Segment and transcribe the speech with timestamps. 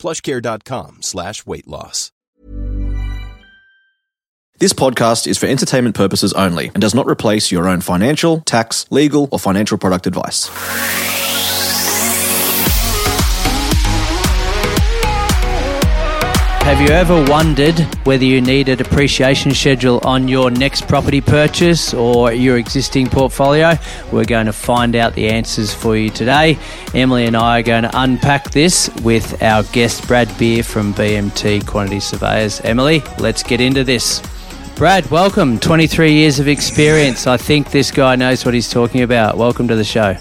[0.00, 2.10] plushcare.com slash weight loss.
[4.58, 8.84] This podcast is for entertainment purposes only and does not replace your own financial, tax,
[8.90, 10.50] legal, or financial product advice.
[16.62, 21.92] Have you ever wondered whether you need a depreciation schedule on your next property purchase
[21.92, 23.74] or your existing portfolio?
[24.12, 26.58] We're going to find out the answers for you today.
[26.94, 31.66] Emily and I are going to unpack this with our guest Brad Beer from BMT
[31.66, 32.60] Quantity Surveyors.
[32.60, 34.22] Emily, let's get into this.
[34.76, 35.58] Brad, welcome.
[35.58, 37.26] 23 years of experience.
[37.26, 39.36] I think this guy knows what he's talking about.
[39.36, 40.16] Welcome to the show.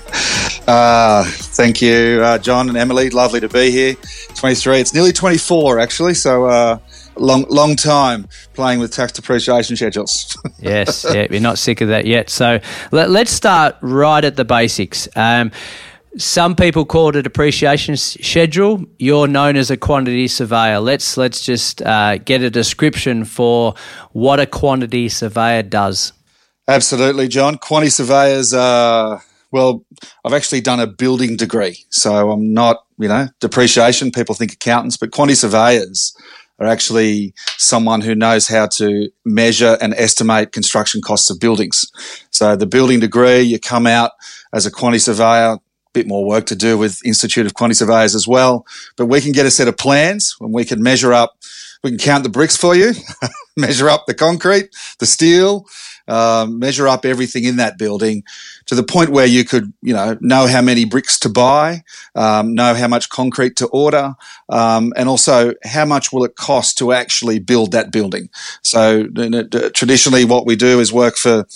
[0.69, 3.09] Uh, thank you, uh, John and Emily.
[3.09, 3.95] Lovely to be here.
[4.35, 4.79] 23.
[4.79, 6.13] It's nearly 24, actually.
[6.13, 6.77] So, uh,
[7.15, 10.37] long, long time playing with tax depreciation schedules.
[10.59, 12.29] yes, yeah, you're not sick of that yet.
[12.29, 12.59] So,
[12.91, 15.07] let, us start right at the basics.
[15.15, 15.51] Um,
[16.17, 18.85] some people call it a depreciation schedule.
[18.99, 20.81] You're known as a quantity surveyor.
[20.81, 23.73] Let's let's just uh, get a description for
[24.11, 26.13] what a quantity surveyor does.
[26.67, 27.57] Absolutely, John.
[27.57, 29.85] Quantity surveyors are well.
[30.23, 34.11] I've actually done a building degree, so I'm not you know depreciation.
[34.11, 36.15] People think accountants, but quantity surveyors
[36.59, 41.89] are actually someone who knows how to measure and estimate construction costs of buildings.
[42.31, 44.11] So the building degree, you come out
[44.53, 45.57] as a quantity surveyor
[45.93, 48.65] bit more work to do with Institute of Quantity Surveyors as well.
[48.97, 51.37] But we can get a set of plans and we can measure up,
[51.83, 52.93] we can count the bricks for you,
[53.57, 55.65] measure up the concrete, the steel,
[56.09, 58.23] um, measure up everything in that building
[58.65, 61.83] to the point where you could, you know, know how many bricks to buy,
[62.15, 64.15] um, know how much concrete to order,
[64.49, 68.29] um, and also how much will it cost to actually build that building.
[68.61, 69.05] So
[69.73, 71.47] traditionally, what we do is work for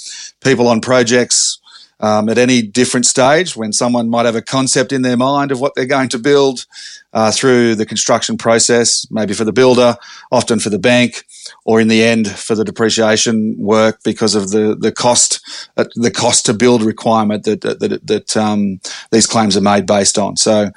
[0.41, 1.59] people on projects
[2.03, 5.61] um, at any different stage when someone might have a concept in their mind of
[5.61, 6.65] what they're going to build
[7.13, 9.95] uh, through the construction process, maybe for the builder,
[10.29, 11.23] often for the bank,
[11.63, 15.39] or in the end for the depreciation work because of the the cost
[15.77, 18.81] uh, the cost to build requirement that that, that um,
[19.11, 20.35] these claims are made based on.
[20.35, 20.71] So,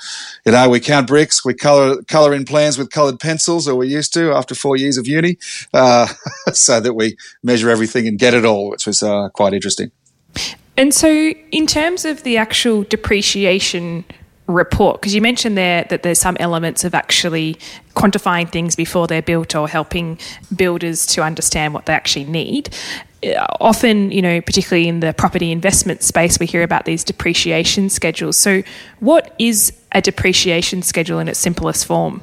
[0.45, 3.89] you know, we count bricks, we color color in plans with coloured pencils, or we
[3.89, 5.39] used to after four years of uni,
[5.75, 6.07] uh,
[6.53, 9.91] so that we measure everything and get it all, which was uh, quite interesting.
[10.77, 11.09] And so,
[11.51, 14.05] in terms of the actual depreciation
[14.47, 17.57] report, because you mentioned there that there's some elements of actually
[17.95, 20.19] quantifying things before they're built or helping
[20.55, 22.69] builders to understand what they actually need.
[23.25, 27.89] Uh, often, you know, particularly in the property investment space, we hear about these depreciation
[27.89, 28.37] schedules.
[28.37, 28.63] So,
[29.01, 32.21] what is a depreciation schedule in its simplest form?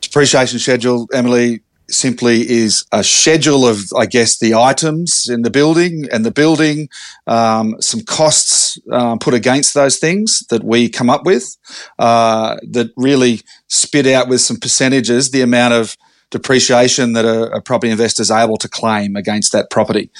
[0.00, 1.60] Depreciation schedule, Emily,
[1.90, 6.88] simply is a schedule of, I guess, the items in the building and the building,
[7.26, 11.56] um, some costs uh, put against those things that we come up with
[11.98, 15.96] uh, that really spit out with some percentages the amount of
[16.30, 20.10] depreciation that a, a property investor is able to claim against that property.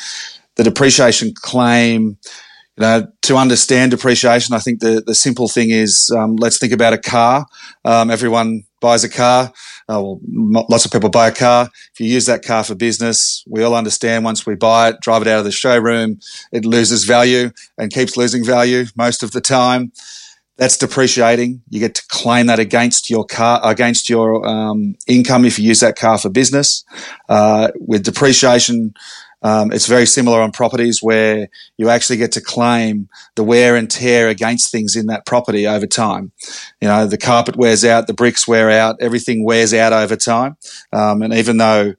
[0.56, 2.18] The depreciation claim.
[2.76, 6.72] You know, to understand depreciation, I think the, the simple thing is um, let's think
[6.72, 7.44] about a car.
[7.84, 9.52] Um, everyone buys a car.
[9.88, 10.20] Uh, well,
[10.68, 11.68] lots of people buy a car.
[11.92, 15.22] If you use that car for business, we all understand once we buy it, drive
[15.22, 16.20] it out of the showroom,
[16.52, 19.92] it loses value and keeps losing value most of the time.
[20.56, 21.62] That's depreciating.
[21.70, 25.80] You get to claim that against your car, against your um, income if you use
[25.80, 26.84] that car for business.
[27.28, 28.92] Uh, with depreciation,
[29.42, 33.90] um, it's very similar on properties where you actually get to claim the wear and
[33.90, 36.32] tear against things in that property over time.
[36.80, 40.56] You know, the carpet wears out, the bricks wear out, everything wears out over time.
[40.92, 41.94] Um, and even though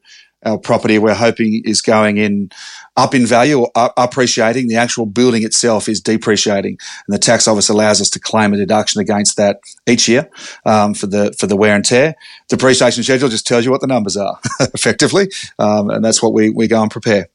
[0.46, 2.50] our property we're hoping is going in
[2.96, 4.68] up in value or appreciating.
[4.68, 6.78] The actual building itself is depreciating,
[7.08, 10.30] and the tax office allows us to claim a deduction against that each year
[10.66, 12.16] um, for the for the wear and tear.
[12.47, 16.50] Depreciation schedule just tells you what the numbers are effectively, um, and that's what we
[16.50, 17.28] we go and prepare.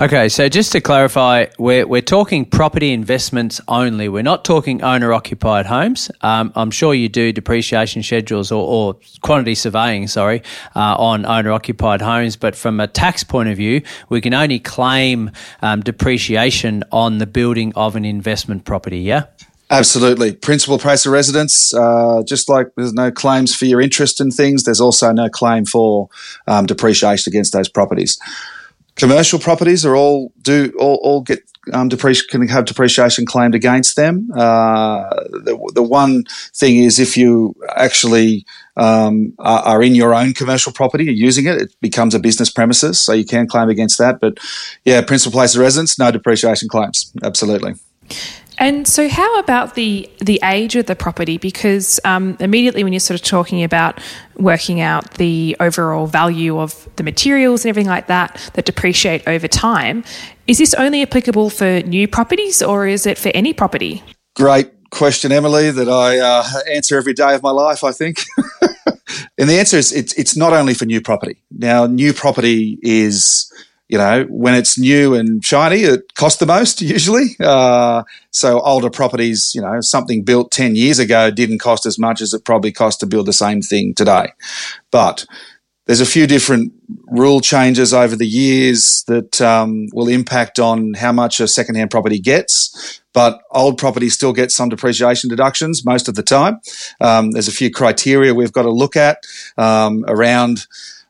[0.00, 4.08] Okay, so just to clarify, we're, we're talking property investments only.
[4.08, 6.08] We're not talking owner occupied homes.
[6.20, 10.44] Um, I'm sure you do depreciation schedules or, or quantity surveying, sorry,
[10.76, 12.36] uh, on owner occupied homes.
[12.36, 15.32] But from a tax point of view, we can only claim
[15.62, 19.24] um, depreciation on the building of an investment property, yeah?
[19.70, 20.32] Absolutely.
[20.32, 24.62] Principal place of residence, uh, just like there's no claims for your interest in things,
[24.62, 26.08] there's also no claim for
[26.46, 28.16] um, depreciation against those properties.
[28.98, 31.40] Commercial properties are all do all, all get
[31.72, 34.28] um, depreci- can have depreciation claimed against them.
[34.34, 36.24] Uh, the, the one
[36.54, 38.44] thing is if you actually
[38.76, 42.50] um, are, are, in your own commercial property, you're using it, it becomes a business
[42.50, 44.20] premises, so you can claim against that.
[44.20, 44.38] But
[44.84, 47.12] yeah, principal place of residence, no depreciation claims.
[47.22, 47.74] Absolutely.
[48.58, 51.38] And so, how about the the age of the property?
[51.38, 54.00] Because um, immediately, when you're sort of talking about
[54.36, 59.46] working out the overall value of the materials and everything like that that depreciate over
[59.46, 60.02] time,
[60.48, 64.02] is this only applicable for new properties, or is it for any property?
[64.34, 65.70] Great question, Emily.
[65.70, 66.44] That I uh,
[66.74, 67.84] answer every day of my life.
[67.84, 68.24] I think.
[69.38, 71.42] and the answer is it's it's not only for new property.
[71.52, 73.52] Now, new property is
[73.88, 77.36] you know, when it's new and shiny, it costs the most usually.
[77.40, 82.20] Uh, so older properties, you know, something built 10 years ago didn't cost as much
[82.20, 84.32] as it probably costs to build the same thing today.
[84.90, 85.26] But
[85.86, 86.74] there's a few different
[87.06, 92.18] rule changes over the years that um, will impact on how much a secondhand property
[92.18, 93.00] gets.
[93.14, 96.60] But old properties still get some depreciation deductions most of the time.
[97.00, 99.24] Um, there's a few criteria we've got to look at
[99.56, 100.66] um, around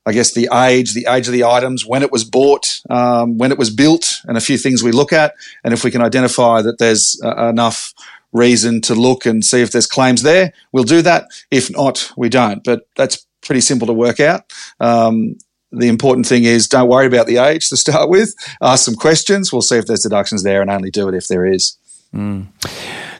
[0.08, 3.52] I guess the age, the age of the items, when it was bought, um, when
[3.52, 5.34] it was built, and a few things we look at.
[5.62, 7.92] And if we can identify that there's uh, enough
[8.32, 11.26] reason to look and see if there's claims there, we'll do that.
[11.50, 12.64] If not, we don't.
[12.64, 14.50] But that's pretty simple to work out.
[14.80, 15.36] Um,
[15.72, 18.34] the important thing is don't worry about the age to start with.
[18.62, 19.52] Ask some questions.
[19.52, 21.76] We'll see if there's deductions there and only do it if there is.
[22.14, 22.46] Mm.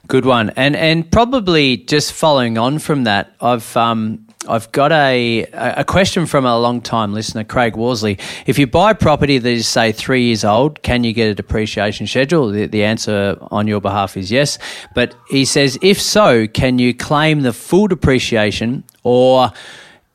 [0.06, 0.50] Good one.
[0.56, 6.26] And and probably just following on from that, I've um, I've got a a question
[6.26, 8.18] from a long time listener, Craig Worsley.
[8.46, 12.06] If you buy property that is say three years old, can you get a depreciation
[12.06, 12.50] schedule?
[12.50, 14.58] The, the answer on your behalf is yes.
[14.94, 19.52] But he says, if so, can you claim the full depreciation or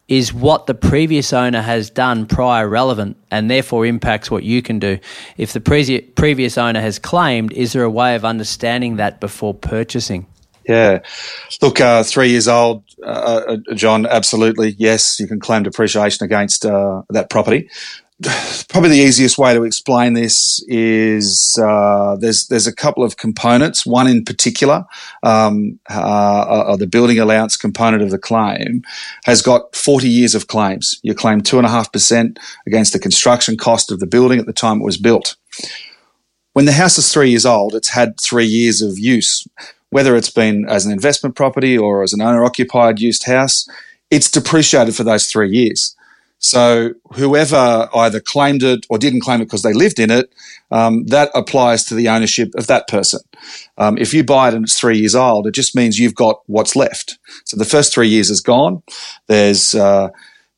[0.07, 4.77] is what the previous owner has done prior relevant and therefore impacts what you can
[4.77, 4.99] do.
[5.37, 9.53] If the pre- previous owner has claimed, is there a way of understanding that before
[9.53, 10.27] purchasing?
[10.67, 10.99] Yeah.
[11.61, 14.75] Look, uh, three years old, uh, uh John, absolutely.
[14.77, 17.69] Yes, you can claim depreciation against uh, that property
[18.69, 23.85] probably the easiest way to explain this is uh, there's there's a couple of components.
[23.85, 24.85] One in particular,
[25.23, 28.83] um, uh, uh, the building allowance component of the claim,
[29.25, 30.99] has got 40 years of claims.
[31.03, 34.45] You claim two and a half percent against the construction cost of the building at
[34.45, 35.35] the time it was built.
[36.53, 39.47] When the house is three years old, it's had three years of use.
[39.93, 43.67] Whether it's been as an investment property or as an owner occupied used house,
[44.09, 45.95] it's depreciated for those three years.
[46.39, 50.33] So whoever either claimed it or didn't claim it because they lived in it,
[50.71, 53.21] um, that applies to the ownership of that person.
[53.77, 56.41] Um, if you buy it and it's three years old, it just means you've got
[56.47, 57.17] what's left.
[57.45, 58.83] So the first three years is gone.
[59.27, 60.09] There's uh,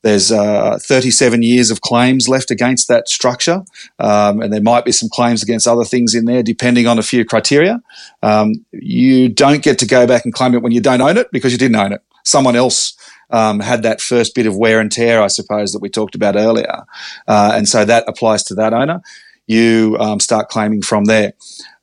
[0.06, 3.64] there's uh, 37 years of claims left against that structure,
[3.98, 7.02] um, and there might be some claims against other things in there, depending on a
[7.02, 7.82] few criteria.
[8.22, 11.32] Um, you don't get to go back and claim it when you don't own it
[11.32, 12.04] because you didn't own it.
[12.24, 12.96] Someone else
[13.32, 16.36] um, had that first bit of wear and tear, I suppose, that we talked about
[16.36, 16.86] earlier.
[17.28, 19.02] Uh, and so that applies to that owner.
[19.48, 21.34] You um, start claiming from there.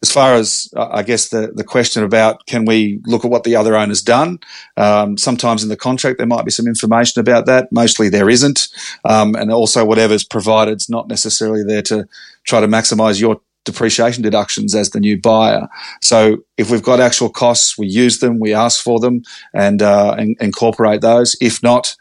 [0.03, 3.45] As far as uh, I guess the, the question about can we look at what
[3.45, 4.41] the other owner's done,
[4.77, 7.71] um, sometimes in the contract there might be some information about that.
[7.71, 8.69] Mostly there isn't,
[9.05, 12.09] um, and also whatever's provided is not necessarily there to
[12.45, 15.69] try to maximise your depreciation deductions as the new buyer.
[16.01, 19.23] So if we've got actual costs, we use them, we ask for them,
[19.55, 21.37] and, uh, and incorporate those.
[21.41, 21.95] If not,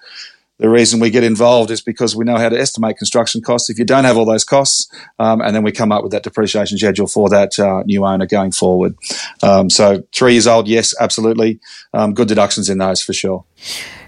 [0.61, 3.71] the reason we get involved is because we know how to estimate construction costs.
[3.71, 6.21] If you don't have all those costs, um, and then we come up with that
[6.21, 8.95] depreciation schedule for that uh, new owner going forward.
[9.41, 11.59] Um, so three years old, yes, absolutely,
[11.95, 13.43] um, good deductions in those for sure.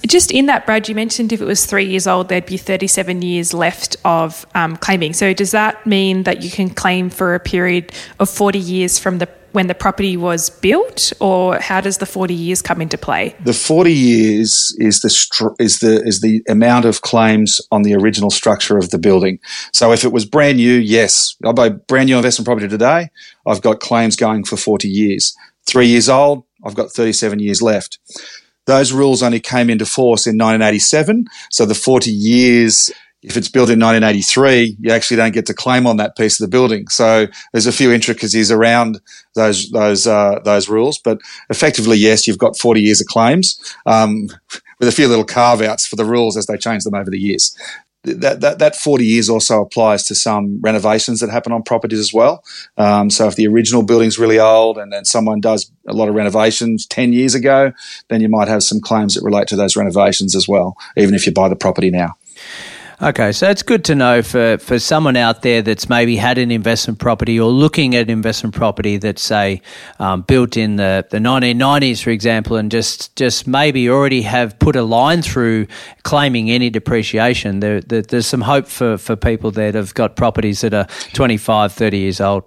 [0.05, 3.23] Just in that, Brad, you mentioned if it was three years old, there'd be 37
[3.23, 5.13] years left of um, claiming.
[5.13, 9.17] So does that mean that you can claim for a period of 40 years from
[9.17, 13.35] the when the property was built, or how does the 40 years come into play?
[13.45, 18.29] The 40 years is the is the is the amount of claims on the original
[18.29, 19.39] structure of the building.
[19.71, 23.09] So if it was brand new, yes, I buy brand new investment property today,
[23.47, 25.35] I've got claims going for 40 years.
[25.65, 27.99] Three years old, I've got 37 years left.
[28.65, 31.25] Those rules only came into force in 1987.
[31.51, 32.89] So the 40 years,
[33.23, 36.43] if it's built in 1983, you actually don't get to claim on that piece of
[36.43, 36.87] the building.
[36.89, 38.99] So there's a few intricacies around
[39.35, 44.27] those those uh, those rules, but effectively, yes, you've got 40 years of claims um,
[44.79, 47.19] with a few little carve outs for the rules as they change them over the
[47.19, 47.57] years.
[48.03, 52.13] that, that, that 40 years also applies to some renovations that happen on properties as
[52.13, 52.43] well.
[52.77, 56.15] Um, so if the original building's really old and then someone does a lot of
[56.15, 57.71] renovations 10 years ago,
[58.09, 61.25] then you might have some claims that relate to those renovations as well, even if
[61.25, 62.17] you buy the property now.
[63.01, 66.51] Okay, so it's good to know for, for someone out there that's maybe had an
[66.51, 69.61] investment property or looking at investment property that's say
[69.99, 74.75] um, built in the, the 1990s, for example, and just just maybe already have put
[74.75, 75.65] a line through
[76.03, 77.61] claiming any depreciation.
[77.61, 81.73] There, there, there's some hope for, for people that have got properties that are 25,
[81.73, 82.43] 30 years old.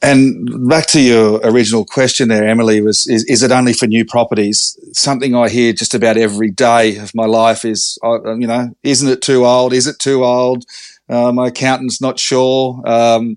[0.00, 4.04] And back to your original question there, Emily, was is, is it only for new
[4.04, 4.78] properties?
[4.92, 9.08] Something I hear just about every day of my life is, uh, you know, isn't
[9.08, 9.72] it too old?
[9.72, 10.64] Is it too old?
[11.08, 12.80] Uh, my accountant's not sure.
[12.88, 13.36] Um,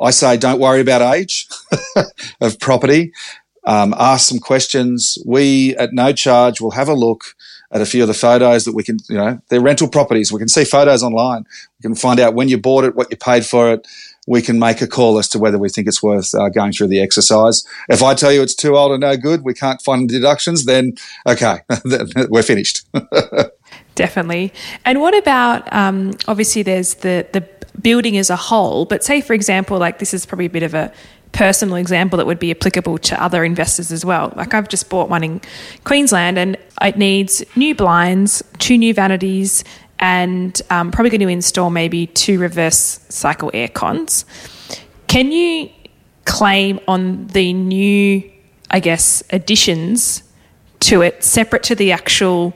[0.00, 1.46] I say, don't worry about age
[2.40, 3.12] of property.
[3.64, 5.16] Um, ask some questions.
[5.24, 7.36] We, at no charge, will have a look
[7.72, 10.32] at a few of the photos that we can, you know, they're rental properties.
[10.32, 11.44] We can see photos online.
[11.78, 13.86] We can find out when you bought it, what you paid for it
[14.26, 16.88] we can make a call as to whether we think it's worth uh, going through
[16.88, 17.66] the exercise.
[17.88, 20.94] If I tell you it's too old and no good, we can't find deductions, then
[21.26, 21.60] okay,
[22.28, 22.86] we're finished.
[23.94, 24.52] Definitely.
[24.84, 27.46] And what about um, obviously there's the the
[27.80, 30.74] building as a whole, but say for example, like this is probably a bit of
[30.74, 30.92] a
[31.32, 34.32] personal example that would be applicable to other investors as well.
[34.36, 35.40] Like I've just bought one in
[35.84, 39.64] Queensland and it needs new blinds, two new vanities,
[40.00, 44.24] and um, probably going to install maybe two reverse cycle air cons.
[45.06, 45.70] Can you
[46.24, 48.28] claim on the new,
[48.70, 50.22] I guess, additions
[50.80, 52.54] to it separate to the actual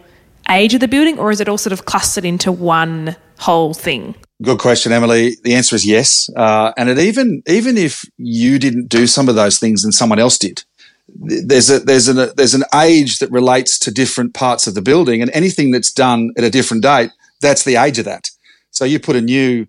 [0.51, 4.15] age of the building, or is it all sort of clustered into one whole thing?
[4.43, 5.37] Good question, Emily.
[5.43, 6.31] The answer is yes.
[6.35, 10.19] Uh, and it even even if you didn't do some of those things and someone
[10.19, 10.65] else did,
[11.09, 14.83] there's a there's an a, there's an age that relates to different parts of the
[14.83, 17.11] building, and anything that's done at a different date
[17.41, 18.31] that's the age of that.
[18.71, 19.67] So you put a new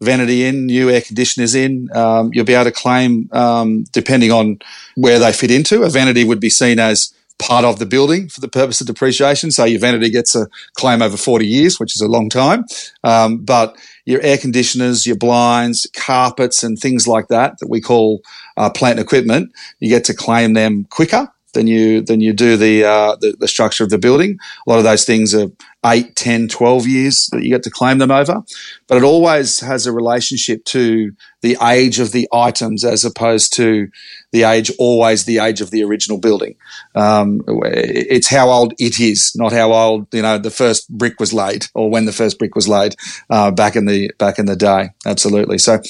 [0.00, 4.58] vanity in, new air conditioners in, um, you'll be able to claim um, depending on
[4.96, 5.82] where they fit into.
[5.82, 9.50] A vanity would be seen as part of the building for the purpose of depreciation.
[9.50, 12.64] So your vanity gets a claim over 40 years, which is a long time.
[13.02, 18.22] Um, but your air conditioners, your blinds, carpets, and things like that, that we call
[18.56, 22.84] uh, plant equipment, you get to claim them quicker than you than you do the,
[22.84, 24.38] uh, the, the structure of the building.
[24.66, 25.48] A lot of those things are
[25.84, 28.42] 8, 10, 12 years that you get to claim them over.
[28.86, 33.88] But it always has a relationship to the age of the items as opposed to
[34.32, 36.56] the age, always the age of the original building.
[36.94, 41.32] Um, it's how old it is, not how old, you know, the first brick was
[41.32, 42.94] laid or when the first brick was laid,
[43.30, 44.90] uh, back in the, back in the day.
[45.06, 45.58] Absolutely.
[45.58, 45.80] So,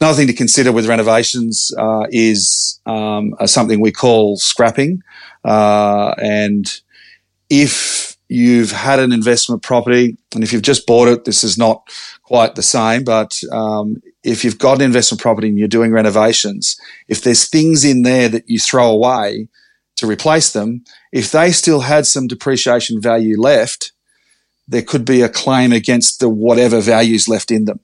[0.00, 5.02] Another thing to consider with renovations uh, is um, something we call scrapping.
[5.44, 6.80] Uh, and
[7.50, 11.82] if you've had an investment property and if you've just bought it, this is not
[12.22, 16.80] quite the same, but um, if you've got an investment property and you're doing renovations,
[17.08, 19.48] if there's things in there that you throw away
[19.96, 23.92] to replace them, if they still had some depreciation value left,
[24.66, 27.80] there could be a claim against the whatever values left in them.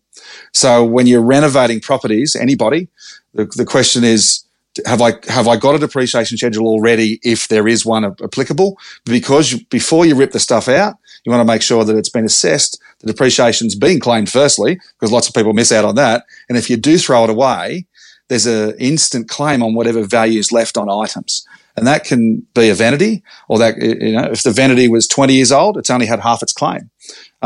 [0.52, 2.88] So when you're renovating properties, anybody,
[3.35, 4.45] the, the question is,
[4.85, 8.78] have I have I got a depreciation schedule already if there is one applicable?
[9.04, 12.09] Because you, before you rip the stuff out, you want to make sure that it's
[12.09, 16.25] been assessed, the depreciation's being claimed firstly, because lots of people miss out on that.
[16.49, 17.87] And if you do throw it away,
[18.28, 21.47] there's an instant claim on whatever value is left on items.
[21.76, 25.35] And that can be a vanity, or that, you know, if the vanity was 20
[25.35, 26.90] years old, it's only had half its claim.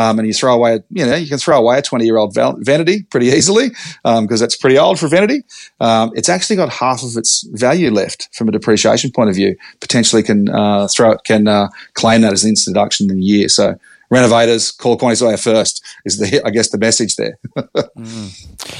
[0.00, 2.34] Um, and you throw away, you know, you can throw away a 20 year old
[2.34, 5.42] vanity pretty easily because um, that's pretty old for vanity.
[5.78, 9.56] Um, it's actually got half of its value left from a depreciation point of view.
[9.80, 13.20] Potentially can uh, throw it, can uh, claim that as an instant deduction in a
[13.20, 13.50] year.
[13.50, 13.74] So
[14.08, 17.38] renovators call QuantitySurveyor first is the, I guess, the message there.
[17.56, 18.74] mm.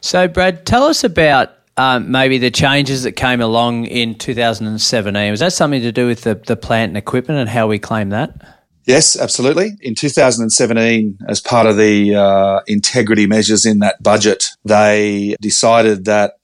[0.00, 5.30] So, Brad, tell us about um, maybe the changes that came along in 2017.
[5.30, 8.08] Was that something to do with the, the plant and equipment and how we claim
[8.08, 8.61] that?
[8.84, 9.76] Yes, absolutely.
[9.80, 16.38] In 2017, as part of the uh, integrity measures in that budget, they decided that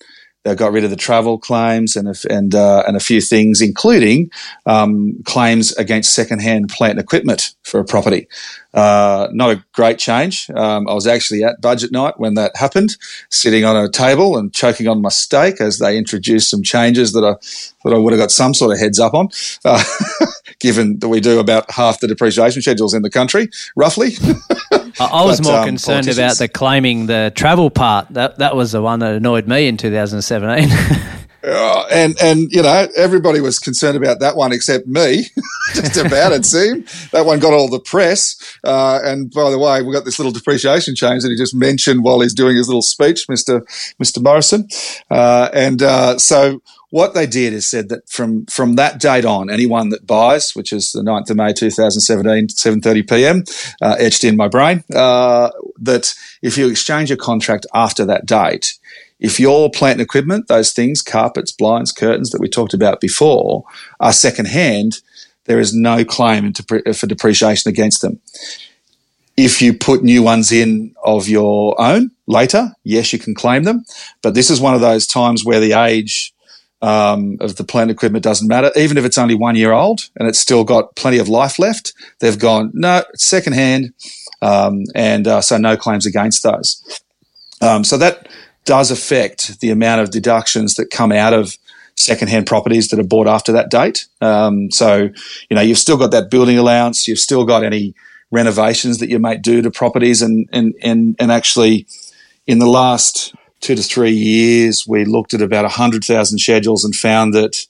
[0.45, 3.61] they got rid of the travel claims and a, and uh, and a few things,
[3.61, 4.31] including
[4.67, 8.29] um, claims against secondhand plant and equipment for a property.
[8.73, 10.49] Uh, not a great change.
[10.55, 12.97] Um, I was actually at budget night when that happened,
[13.31, 17.25] sitting on a table and choking on my steak as they introduced some changes that
[17.25, 17.33] I
[17.85, 19.29] that I would have got some sort of heads up on,
[19.65, 19.83] uh,
[20.61, 24.13] given that we do about half the depreciation schedules in the country, roughly.
[25.01, 28.09] I was but, more um, concerned about the claiming the travel part.
[28.11, 30.69] That that was the one that annoyed me in 2017.
[31.91, 35.27] And and you know everybody was concerned about that one except me,
[35.75, 38.37] just about it seemed that one got all the press.
[38.65, 42.05] Uh, and by the way, we got this little depreciation change that he just mentioned
[42.05, 43.65] while he's doing his little speech, Mister
[43.99, 44.69] Mister Morrison.
[45.11, 49.51] Uh, and uh, so what they did is said that from from that date on,
[49.51, 53.45] anyone that buys, which is the 9th of May 2017, 7:30 p.m.,
[53.83, 58.78] uh, etched in my brain, uh, that if you exchange a contract after that date
[59.21, 63.65] if your plant and equipment, those things, carpets, blinds, curtains that we talked about before,
[64.01, 65.01] are secondhand,
[65.45, 68.21] there is no claim for depreciation against them.
[69.37, 73.85] If you put new ones in of your own later, yes, you can claim them.
[74.23, 76.33] But this is one of those times where the age
[76.83, 78.71] um, of the plant equipment doesn't matter.
[78.77, 81.93] Even if it's only one year old and it's still got plenty of life left,
[82.21, 83.93] they've gone, no, it's secondhand.
[84.43, 87.01] Um, and uh, so no claims against those.
[87.61, 88.29] Um, so that
[88.69, 91.57] does affect the amount of deductions that come out of
[91.97, 94.07] secondhand properties that are bought after that date.
[94.21, 95.09] Um, so,
[95.49, 97.95] you know, you've still got that building allowance, you've still got any
[98.31, 101.87] renovations that you might do to properties, and and and, and actually,
[102.47, 106.95] in the last two to three years, we looked at about hundred thousand schedules and
[106.95, 107.67] found that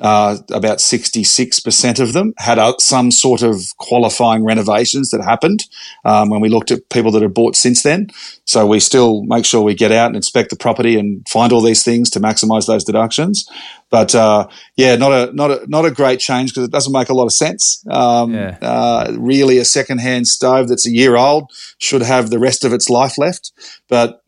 [0.00, 5.64] uh, about 66% of them had a, some sort of qualifying renovations that happened
[6.04, 8.08] um, when we looked at people that have bought since then.
[8.44, 11.60] So we still make sure we get out and inspect the property and find all
[11.60, 13.48] these things to maximise those deductions.
[13.90, 17.10] But uh, yeah, not a not a not a great change because it doesn't make
[17.10, 17.84] a lot of sense.
[17.88, 18.58] Um, yeah.
[18.60, 22.90] uh, really, a second-hand stove that's a year old should have the rest of its
[22.90, 23.52] life left,
[23.88, 24.23] but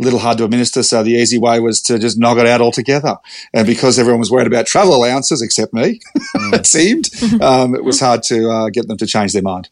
[0.00, 0.82] a little hard to administer.
[0.82, 3.16] So the easy way was to just knock it out altogether.
[3.52, 6.52] And because everyone was worried about travel allowances, except me, mm.
[6.54, 7.10] it seemed,
[7.40, 9.68] um, it was hard to uh, get them to change their mind.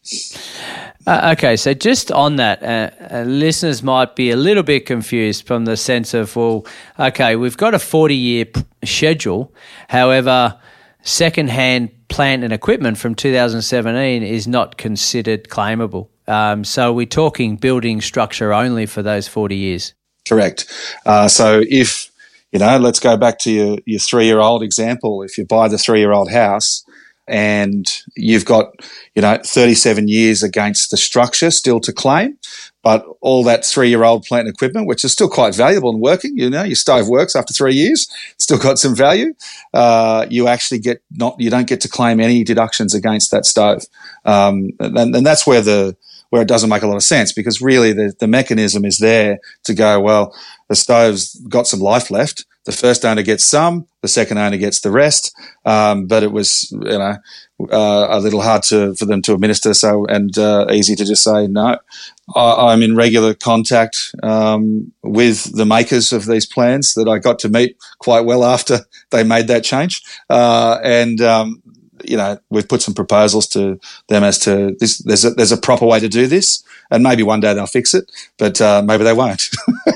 [1.05, 5.45] Uh, okay, so just on that, uh, uh, listeners might be a little bit confused
[5.45, 6.65] from the sense of, well,
[6.97, 9.53] okay, we've got a 40 year p- schedule.
[9.89, 10.57] However,
[11.01, 16.07] second-hand plant and equipment from 2017 is not considered claimable.
[16.25, 19.93] Um, so we're talking building structure only for those 40 years.
[20.27, 20.71] Correct.
[21.05, 22.11] Uh, so if,
[22.51, 25.21] you know, let's go back to your, your three year old example.
[25.23, 26.85] If you buy the three year old house
[27.27, 28.73] and you've got,
[29.15, 32.37] you know, 37 years against the structure still to claim,
[32.83, 36.01] but all that three year old plant and equipment, which is still quite valuable and
[36.01, 38.07] working, you know, your stove works after three years,
[38.37, 39.33] still got some value.
[39.73, 43.83] Uh, you actually get not, you don't get to claim any deductions against that stove.
[44.25, 45.95] Um, and, and that's where the,
[46.33, 49.37] where it doesn't make a lot of sense because really the, the mechanism is there
[49.63, 50.35] to go, well,
[50.67, 52.45] the stove's got some life left.
[52.65, 55.31] The first owner gets some, the second owner gets the rest.
[55.63, 57.17] Um, but it was, you know,
[57.71, 59.73] uh, a little hard to for them to administer.
[59.73, 61.77] So and uh, easy to just say no.
[62.35, 67.39] I, am in regular contact um, with the makers of these plans that I got
[67.39, 68.79] to meet quite well after
[69.11, 71.61] they made that change, uh, and um,
[72.03, 74.99] you know, we've put some proposals to them as to this.
[74.99, 77.93] There's a, there's a proper way to do this, and maybe one day they'll fix
[77.93, 79.49] it, but uh, maybe they won't,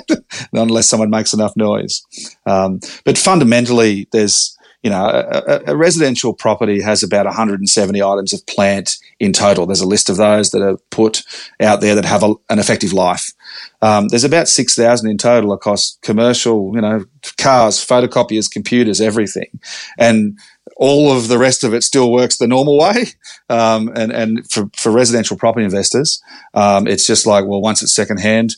[0.54, 2.06] unless someone makes enough noise.
[2.46, 8.46] Um, but fundamentally, there's you know, a, a, residential property has about 170 items of
[8.46, 9.66] plant in total.
[9.66, 11.24] There's a list of those that are put
[11.60, 13.34] out there that have a, an effective life.
[13.82, 17.06] Um, there's about 6,000 in total across commercial, you know,
[17.38, 19.60] cars, photocopiers, computers, everything.
[19.98, 20.38] And
[20.78, 23.06] all of the rest of it still works the normal way.
[23.50, 26.22] Um, and and for, for residential property investors,
[26.54, 28.56] um, it's just like, well, once it's secondhand.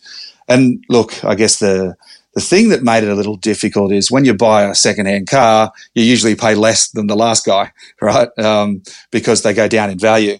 [0.48, 1.96] And look, I guess the
[2.36, 5.72] the thing that made it a little difficult is when you buy a secondhand car,
[5.96, 8.30] you usually pay less than the last guy, right?
[8.38, 10.38] Um, because they go down in value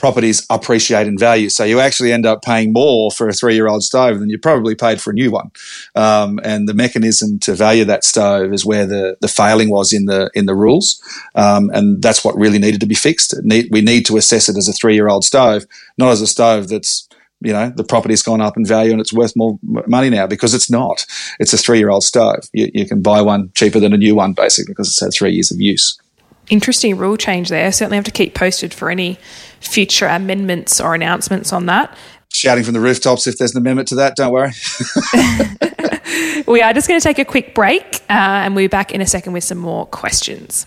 [0.00, 1.48] properties appreciate in value.
[1.50, 4.38] So you actually end up paying more for a three year old stove than you
[4.38, 5.52] probably paid for a new one.
[5.94, 10.06] Um, and the mechanism to value that stove is where the, the failing was in
[10.06, 11.00] the in the rules.
[11.34, 13.34] Um, and that's what really needed to be fixed.
[13.42, 15.66] Need, we need to assess it as a three year old stove,
[15.98, 17.06] not as a stove that's
[17.42, 20.54] you know the property's gone up in value and it's worth more money now because
[20.54, 21.06] it's not.
[21.38, 22.48] It's a three year old stove.
[22.52, 25.32] You, you can buy one cheaper than a new one basically because it's had three
[25.32, 25.98] years of use
[26.50, 27.72] interesting rule change there.
[27.72, 29.18] Certainly have to keep posted for any
[29.60, 31.96] future amendments or announcements on that.
[32.32, 34.52] Shouting from the rooftops if there's an amendment to that, don't worry.
[36.46, 39.00] we are just going to take a quick break uh, and we'll be back in
[39.00, 40.66] a second with some more questions.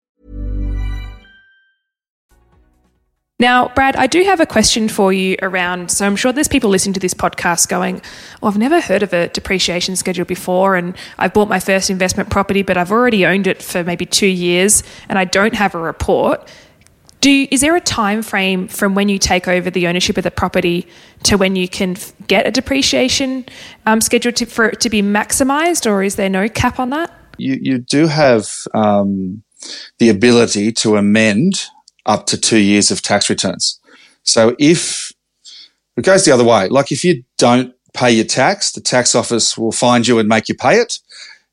[3.41, 5.89] Now, Brad, I do have a question for you around.
[5.89, 7.99] So, I'm sure there's people listening to this podcast going,
[8.43, 12.29] Oh, I've never heard of a depreciation schedule before, and I've bought my first investment
[12.29, 15.79] property, but I've already owned it for maybe two years and I don't have a
[15.79, 16.47] report.
[17.21, 20.29] Do is there a time frame from when you take over the ownership of the
[20.29, 20.87] property
[21.23, 23.47] to when you can f- get a depreciation
[23.87, 27.11] um, schedule to, for it to be maximised, or is there no cap on that?
[27.39, 29.41] You, you do have um,
[29.97, 31.71] the ability to amend
[32.05, 33.79] up to two years of tax returns.
[34.23, 35.11] So if
[35.97, 39.57] it goes the other way, like if you don't pay your tax, the tax office
[39.57, 40.99] will find you and make you pay it.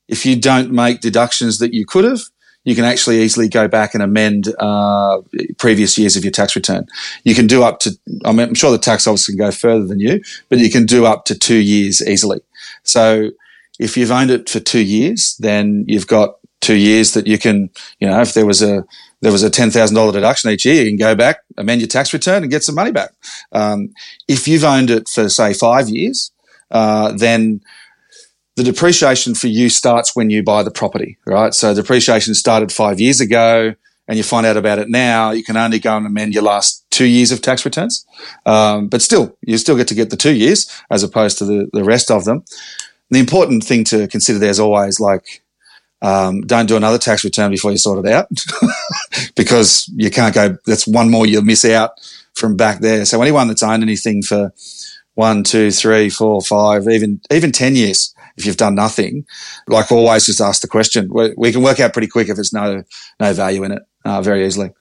[0.07, 2.21] If you don't make deductions that you could have,
[2.63, 5.21] you can actually easily go back and amend uh,
[5.57, 6.85] previous years of your tax return.
[7.23, 9.85] You can do up to, I mean, I'm sure the tax office can go further
[9.85, 12.41] than you, but you can do up to two years easily.
[12.83, 13.31] So
[13.79, 17.69] if you've owned it for two years, then you've got two years that you can,
[17.99, 18.85] you know, if there was a
[19.21, 21.87] there was a ten thousand dollar deduction each year, you can go back, amend your
[21.87, 23.11] tax return, and get some money back.
[23.51, 23.93] Um,
[24.27, 26.31] if you've owned it for say five years,
[26.71, 27.61] uh, then
[28.55, 31.53] the depreciation for you starts when you buy the property, right?
[31.53, 33.75] So depreciation started five years ago,
[34.07, 35.31] and you find out about it now.
[35.31, 38.05] You can only go and amend your last two years of tax returns,
[38.45, 41.69] um, but still, you still get to get the two years as opposed to the
[41.73, 42.43] the rest of them.
[43.11, 45.41] The important thing to consider there is always like
[46.01, 48.27] um, don't do another tax return before you sort it out
[49.35, 50.57] because you can't go.
[50.65, 51.99] That's one more you'll miss out
[52.33, 53.05] from back there.
[53.05, 54.53] So anyone that's owned anything for
[55.15, 59.25] one, two, three, four, five, even even ten years, if you've done nothing,
[59.67, 61.09] like always, just ask the question.
[61.11, 62.83] We, we can work out pretty quick if there's no
[63.19, 64.71] no value in it, uh, very easily.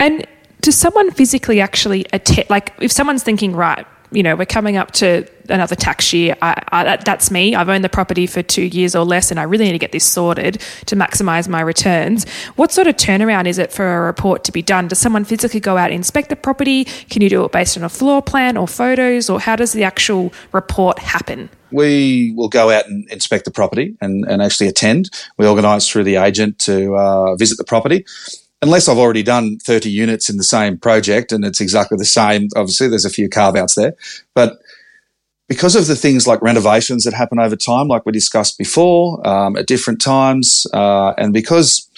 [0.00, 0.26] And
[0.60, 2.50] does someone physically actually attend?
[2.50, 6.36] Like, if someone's thinking, right, you know, we're coming up to another tax year.
[6.42, 7.54] I, I, that, that's me.
[7.54, 9.92] I've owned the property for two years or less, and I really need to get
[9.92, 12.28] this sorted to maximise my returns.
[12.56, 14.88] What sort of turnaround is it for a report to be done?
[14.88, 16.84] Does someone physically go out and inspect the property?
[16.84, 19.84] Can you do it based on a floor plan or photos, or how does the
[19.84, 21.48] actual report happen?
[21.72, 25.10] We will go out and inspect the property and, and actually attend.
[25.36, 28.04] We organise through the agent to uh, visit the property
[28.62, 32.48] unless I've already done 30 units in the same project and it's exactly the same,
[32.56, 33.94] obviously there's a few carve outs there.
[34.34, 34.58] But
[35.48, 39.56] because of the things like renovations that happen over time, like we discussed before, um,
[39.56, 41.88] at different times, uh, and because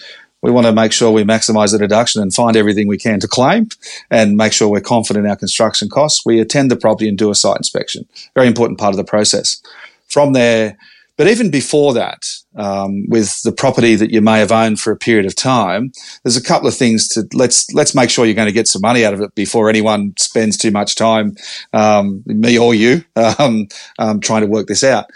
[0.41, 3.29] we want to make sure we maximize the deduction and find everything we can to
[3.29, 3.69] claim
[4.11, 7.31] and make sure we're confident in our construction costs, we attend the property and do
[7.31, 8.07] a site inspection.
[8.35, 9.63] Very important part of the process.
[10.09, 10.77] From there,
[11.17, 12.25] but even before that,
[12.57, 15.93] um, with the property that you may have owned for a period of time,
[16.25, 18.83] there's a couple of things to let's let's make sure you're going to get some
[18.83, 21.35] money out of it before anyone spends too much time,
[21.73, 23.05] um, me or you,
[23.39, 25.07] um, um, trying to work this out.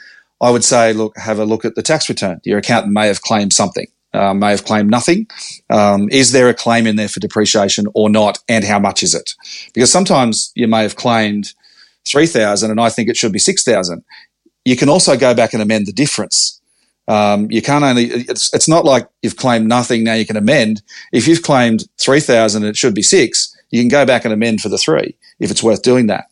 [0.40, 2.40] I would say, look, have a look at the tax return.
[2.44, 3.86] Your accountant may have claimed something.
[4.12, 5.26] Uh, may have claimed nothing.
[5.68, 9.14] Um, is there a claim in there for depreciation or not, and how much is
[9.14, 9.32] it?
[9.74, 11.52] Because sometimes you may have claimed
[12.06, 14.04] three thousand, and I think it should be six thousand.
[14.66, 16.60] You can also go back and amend the difference.
[17.06, 20.82] Um, you can't only, it's, it's not like you've claimed nothing, now you can amend.
[21.12, 24.60] If you've claimed 3,000 and it should be six, you can go back and amend
[24.60, 26.26] for the three if it's worth doing that.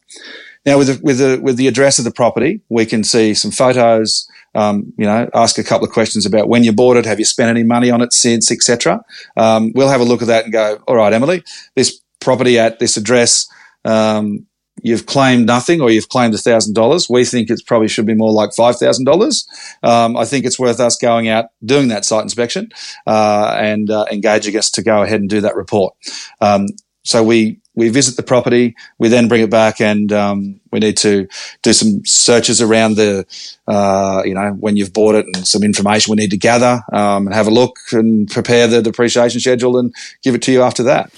[0.67, 3.53] Now, with the, with the, with the address of the property, we can see some
[3.53, 7.21] photos, um, you know, ask a couple of questions about when you bought it, have
[7.21, 9.05] you spent any money on it since, etc.
[9.37, 11.45] Um, we'll have a look at that and go, all right, Emily,
[11.77, 13.47] this property at this address,
[13.85, 14.47] um,
[14.83, 17.11] you've claimed nothing or you've claimed $1,000.
[17.11, 19.47] We think it probably should be more like $5,000.
[19.83, 22.71] Um, I think it's worth us going out, doing that site inspection
[23.07, 25.95] uh, and uh, engaging us to go ahead and do that report.
[26.41, 26.67] Um,
[27.05, 30.97] so we we visit the property, we then bring it back, and um, we need
[30.99, 31.27] to
[31.63, 33.27] do some searches around the,
[33.67, 37.27] uh, you know, when you've bought it, and some information we need to gather um,
[37.27, 40.85] and have a look and prepare the depreciation schedule and give it to you after
[40.85, 41.13] that.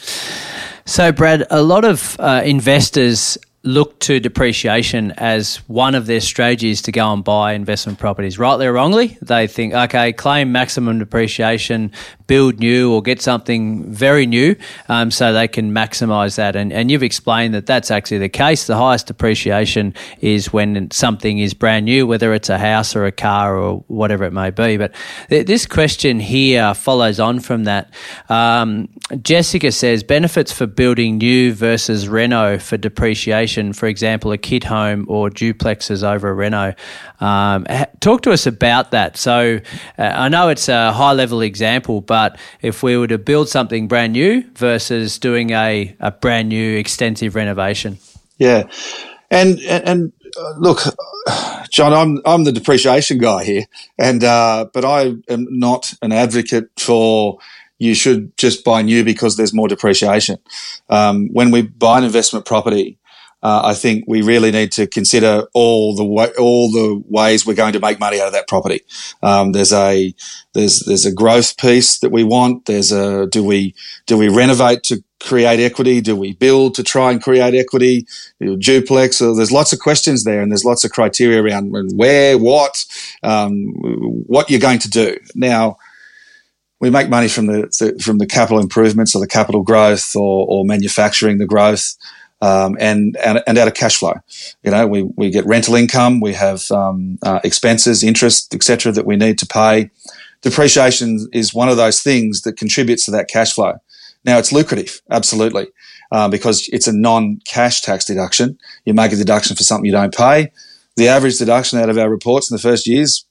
[0.86, 6.80] So, Brad, a lot of uh, investors look to depreciation as one of their strategies
[6.82, 8.38] to go and buy investment properties.
[8.38, 11.90] Rightly or wrongly, they think, okay, claim maximum depreciation,
[12.28, 14.54] build new or get something very new
[14.88, 16.54] um, so they can maximize that.
[16.54, 18.68] And, and you've explained that that's actually the case.
[18.68, 23.12] The highest depreciation is when something is brand new, whether it's a house or a
[23.12, 24.76] car or whatever it may be.
[24.76, 24.94] But
[25.28, 27.92] th- this question here follows on from that.
[28.28, 28.88] Um,
[29.22, 35.06] Jessica says benefits for building new versus reno for depreciation for example, a kit home
[35.08, 36.74] or duplexes over a reno.
[37.20, 37.66] Um,
[38.00, 39.16] talk to us about that.
[39.16, 39.60] So
[39.98, 43.88] uh, I know it's a high level example, but if we were to build something
[43.88, 47.98] brand new versus doing a, a brand new extensive renovation.
[48.38, 48.68] Yeah.
[49.30, 50.80] And, and, uh, look,
[51.70, 53.64] John, I'm I'm the depreciation guy here,
[53.98, 57.38] and uh, but I am not an advocate for
[57.78, 60.38] you should just buy new because there's more depreciation.
[60.88, 62.98] Um, when we buy an investment property,
[63.46, 67.54] uh, I think we really need to consider all the way, all the ways we're
[67.54, 68.80] going to make money out of that property.
[69.22, 70.12] Um, there's a
[70.52, 72.64] there's there's a growth piece that we want.
[72.64, 76.00] There's a do we do we renovate to create equity?
[76.00, 78.08] Do we build to try and create equity?
[78.40, 79.20] Duplex?
[79.20, 82.84] There's lots of questions there, and there's lots of criteria around where, what,
[83.22, 83.66] um,
[84.26, 85.18] what you're going to do.
[85.36, 85.76] Now,
[86.80, 90.64] we make money from the from the capital improvements or the capital growth or, or
[90.64, 91.94] manufacturing the growth
[92.40, 94.14] um, and, and, and out of cash flow.
[94.62, 99.06] You know, we, we get rental income, we have um, uh, expenses, interest, etc., that
[99.06, 99.90] we need to pay.
[100.42, 103.74] Depreciation is one of those things that contributes to that cash flow.
[104.24, 105.68] Now, it's lucrative, absolutely,
[106.10, 108.58] uh, because it's a non-cash tax deduction.
[108.84, 110.52] You make a deduction for something you don't pay.
[110.96, 113.26] The average deduction out of our reports in the first years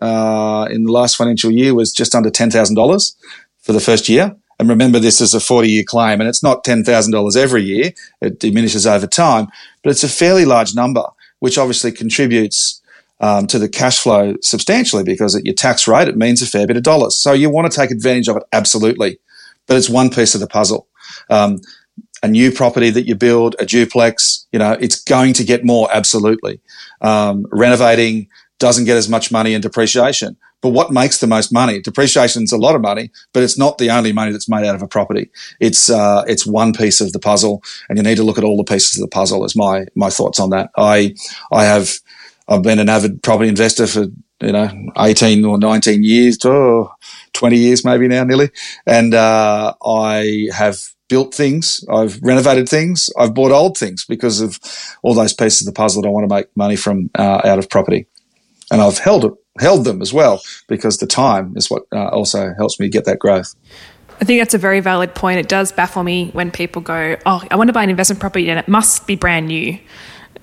[0.00, 3.16] uh, in the last financial year was just under ten thousand dollars
[3.60, 4.34] for the first year.
[4.62, 7.90] And remember, this is a 40 year claim and it's not $10,000 every year.
[8.20, 9.48] It diminishes over time,
[9.82, 11.02] but it's a fairly large number,
[11.40, 12.80] which obviously contributes
[13.18, 16.68] um, to the cash flow substantially because at your tax rate, it means a fair
[16.68, 17.16] bit of dollars.
[17.16, 19.18] So you want to take advantage of it, absolutely.
[19.66, 20.86] But it's one piece of the puzzle.
[21.28, 21.60] Um,
[22.22, 25.88] a new property that you build, a duplex, you know, it's going to get more,
[25.92, 26.60] absolutely.
[27.00, 28.28] Um, renovating
[28.60, 30.36] doesn't get as much money in depreciation.
[30.62, 31.80] But what makes the most money?
[31.80, 34.74] Depreciation is a lot of money, but it's not the only money that's made out
[34.74, 35.30] of a property.
[35.60, 38.56] It's uh, it's one piece of the puzzle, and you need to look at all
[38.56, 39.44] the pieces of the puzzle.
[39.44, 40.70] Is my my thoughts on that.
[40.76, 41.14] I
[41.52, 41.98] I have
[42.48, 44.06] I've been an avid property investor for
[44.40, 46.92] you know 18 or 19 years, oh,
[47.32, 48.50] 20 years maybe now, nearly,
[48.86, 54.58] and uh, I have built things, I've renovated things, I've bought old things because of
[55.02, 57.58] all those pieces of the puzzle that I want to make money from uh, out
[57.58, 58.06] of property,
[58.72, 62.80] and I've held held them as well because the time is what uh, also helps
[62.80, 63.54] me get that growth.
[64.20, 65.38] I think that's a very valid point.
[65.38, 68.48] It does baffle me when people go, "Oh, I want to buy an investment property
[68.50, 69.78] and it must be brand new,"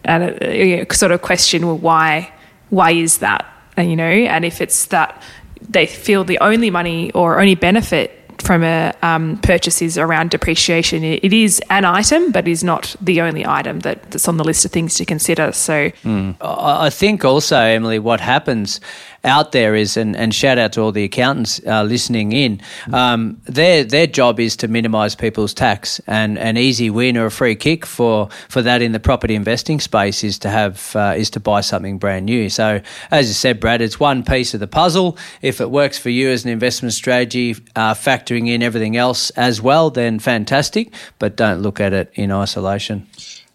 [0.06, 2.32] and uh, sort of question, "Well, why?
[2.70, 5.22] Why is that?" And you know, and if it's that
[5.68, 11.04] they feel the only money or only benefit from a um, purchase is around depreciation.
[11.04, 14.65] It is an item, but is not the only item that, that's on the list
[14.65, 15.52] of things to consider.
[15.52, 16.36] So, mm.
[16.41, 18.80] I think also, Emily, what happens
[19.23, 22.62] out there is, and, and shout out to all the accountants uh, listening in,
[22.93, 27.32] um, their their job is to minimise people's tax, and an easy win or a
[27.32, 31.29] free kick for, for that in the property investing space is to have uh, is
[31.29, 32.49] to buy something brand new.
[32.49, 35.17] So as you said, Brad, it's one piece of the puzzle.
[35.41, 39.62] If it works for you as an investment strategy, uh, factoring in everything else as
[39.62, 40.93] well, then fantastic.
[41.19, 43.08] But don't look at it in isolation.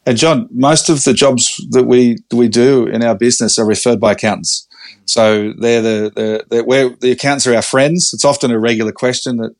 [0.07, 4.01] And John, most of the jobs that we we do in our business are referred
[4.01, 4.69] by accountants.
[5.07, 8.13] So they're the, the, the where the accountants are our friends.
[8.15, 9.55] It's often a regular question that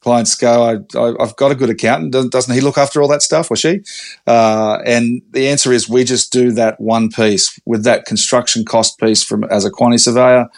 [0.00, 0.64] clients go,
[0.96, 2.12] I, have got a good accountant.
[2.30, 3.80] Doesn't he look after all that stuff or she?
[4.26, 8.98] Uh, and the answer is we just do that one piece with that construction cost
[8.98, 10.48] piece from as a quantity surveyor.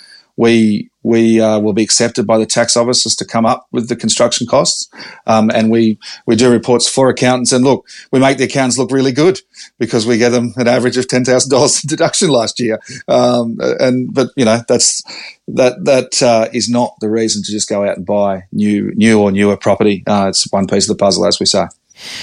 [0.41, 3.95] We, we uh, will be accepted by the tax officers to come up with the
[3.95, 4.89] construction costs.
[5.27, 7.53] Um, and we, we do reports for accountants.
[7.53, 9.39] And look, we make the accountants look really good
[9.79, 12.81] because we get them an average of $10,000 in deduction last year.
[13.07, 15.03] Um, and, but, you know, that's,
[15.47, 19.21] that, that uh, is not the reason to just go out and buy new, new
[19.21, 20.03] or newer property.
[20.07, 21.67] Uh, it's one piece of the puzzle, as we say.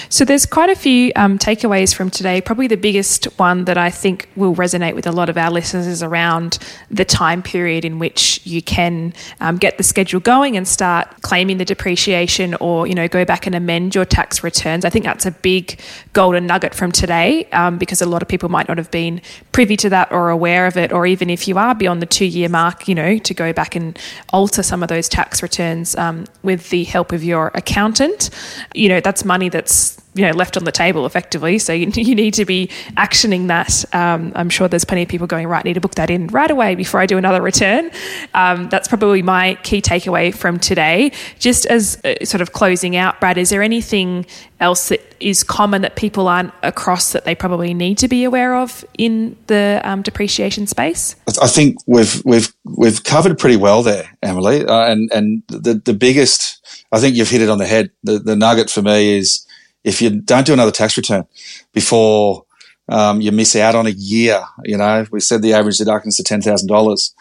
[0.10, 2.42] So there's quite a few um, takeaways from today.
[2.42, 5.88] Probably the biggest one that I think will resonate with a lot of our listeners
[5.88, 6.60] is around
[6.90, 11.58] the time period in which you can um, get the schedule going and start claiming
[11.58, 14.86] the depreciation, or you know go back and amend your tax returns.
[14.86, 15.80] I think that's a big
[16.14, 19.78] golden nugget from today um, because a lot of people might not have been privy
[19.78, 22.88] to that or aware of it, or even if you are beyond the two-year mark,
[22.88, 24.00] you know to go back and
[24.34, 28.30] alter some of those tax returns um, with the help of your accountant.
[28.74, 31.60] You know that's money that that's you know left on the table effectively.
[31.60, 33.86] So you, you need to be actioning that.
[33.94, 35.64] Um, I'm sure there's plenty of people going right.
[35.64, 37.92] Need to book that in right away before I do another return.
[38.34, 41.12] Um, that's probably my key takeaway from today.
[41.40, 44.26] Just as uh, sort of closing out, Brad, is there anything
[44.60, 48.56] else that is common that people aren't across that they probably need to be aware
[48.56, 51.16] of in the um, depreciation space?
[51.42, 54.66] I think we've we've we've covered pretty well there, Emily.
[54.66, 57.92] Uh, and and the the biggest, I think you've hit it on the head.
[58.04, 59.48] The the nugget for me is
[59.88, 61.26] if you don't do another tax return
[61.74, 62.46] before
[62.90, 66.18] um, you miss out on a year, you know, we said the average deduction is
[66.18, 67.16] to ten thousand dollars.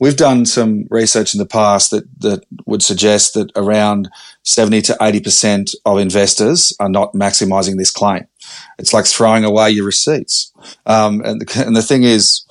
[0.00, 4.08] We've done some research in the past that that would suggest that around
[4.42, 8.26] seventy to eighty percent of investors are not maximising this claim.
[8.78, 10.52] It's like throwing away your receipts.
[10.86, 12.46] Um, and the, and the thing is,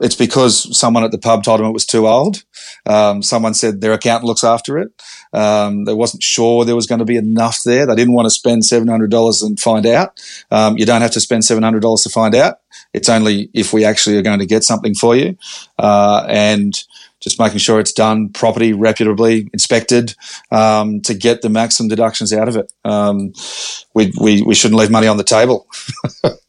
[0.00, 2.42] it's because someone at the pub told them it was too old.
[2.86, 4.90] Um, someone said their accountant looks after it.
[5.32, 7.86] Um, they wasn't sure there was going to be enough there.
[7.86, 10.20] They didn't want to spend seven hundred dollars and find out.
[10.50, 12.60] Um, you don't have to spend seven hundred dollars to find out.
[12.92, 15.36] It's only if we actually are going to get something for you,
[15.78, 16.74] uh, and
[17.20, 20.14] just making sure it's done properly, reputably inspected
[20.50, 22.72] um, to get the maximum deductions out of it.
[22.84, 23.32] Um,
[23.94, 25.66] we, we we shouldn't leave money on the table.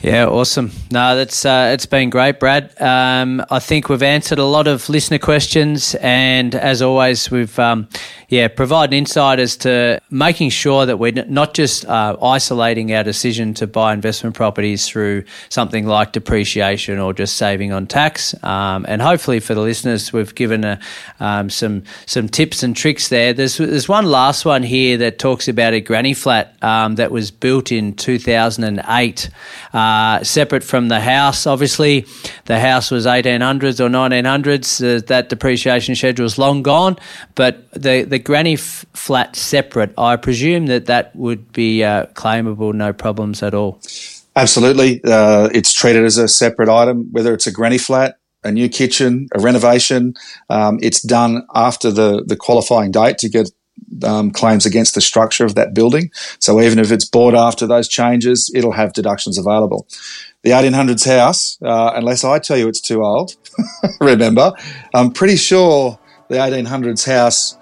[0.00, 0.70] Yeah, awesome.
[0.92, 2.80] No, that's uh, it's been great, Brad.
[2.80, 7.88] Um, I think we've answered a lot of listener questions, and as always, we've um,
[8.28, 13.54] yeah provided insight as to making sure that we're not just uh, isolating our decision
[13.54, 18.40] to buy investment properties through something like depreciation or just saving on tax.
[18.44, 20.78] Um, and hopefully, for the listeners, we've given a,
[21.18, 23.32] um, some some tips and tricks there.
[23.32, 27.32] There's there's one last one here that talks about a granny flat um, that was
[27.32, 29.30] built in 2008.
[29.74, 31.46] Uh, uh, separate from the house.
[31.46, 32.06] Obviously,
[32.44, 34.68] the house was 1800s or 1900s.
[34.82, 36.96] Uh, that depreciation schedule is long gone,
[37.34, 42.74] but the, the granny f- flat separate, I presume that that would be uh, claimable,
[42.74, 43.80] no problems at all.
[44.36, 45.00] Absolutely.
[45.04, 49.28] Uh, it's treated as a separate item, whether it's a granny flat, a new kitchen,
[49.34, 50.14] a renovation.
[50.48, 53.50] Um, it's done after the, the qualifying date to get
[54.04, 56.10] um, claims against the structure of that building.
[56.38, 59.86] So even if it's bought after those changes, it'll have deductions available.
[60.42, 63.36] The 1800s house, uh, unless I tell you it's too old,
[64.00, 64.52] remember,
[64.94, 67.56] I'm pretty sure the 1800s house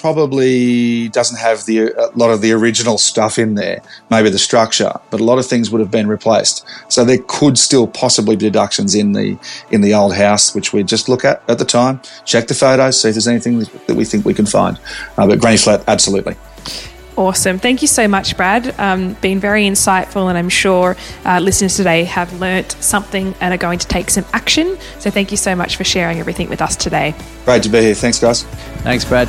[0.00, 4.92] probably doesn't have the a lot of the original stuff in there, maybe the structure,
[5.10, 6.64] but a lot of things would have been replaced.
[6.88, 9.38] So there could still possibly be deductions in the
[9.70, 13.00] in the old house, which we just look at at the time, check the photos,
[13.00, 14.78] see if there's anything that we think we can find.
[15.16, 16.36] Uh, but granny flat, absolutely.
[17.16, 17.58] Awesome.
[17.58, 18.74] Thank you so much, Brad.
[18.80, 23.58] Um, been very insightful, and I'm sure uh, listeners today have learnt something and are
[23.58, 24.78] going to take some action.
[25.00, 27.14] So, thank you so much for sharing everything with us today.
[27.44, 27.94] Great to be here.
[27.94, 28.44] Thanks, guys.
[28.84, 29.28] Thanks, Brad.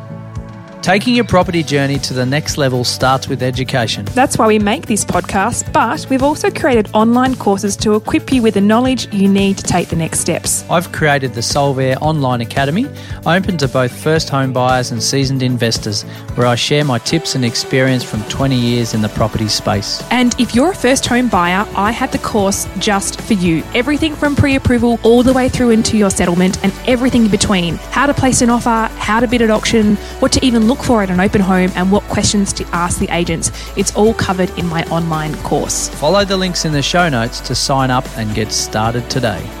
[0.81, 4.05] Taking your property journey to the next level starts with education.
[4.05, 8.41] That's why we make this podcast, but we've also created online courses to equip you
[8.41, 10.67] with the knowledge you need to take the next steps.
[10.71, 12.87] I've created the Solvair Online Academy,
[13.27, 16.01] open to both first home buyers and seasoned investors,
[16.33, 20.01] where I share my tips and experience from 20 years in the property space.
[20.09, 23.63] And if you're a first home buyer, I have the course just for you.
[23.75, 27.75] Everything from pre approval all the way through into your settlement and everything in between.
[27.91, 31.03] How to place an offer, how to bid at auction, what to even look for
[31.03, 33.51] at an open home, and what questions to ask the agents.
[33.75, 35.89] It's all covered in my online course.
[35.89, 39.60] Follow the links in the show notes to sign up and get started today.